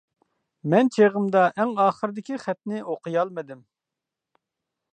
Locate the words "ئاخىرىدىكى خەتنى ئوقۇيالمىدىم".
1.83-3.61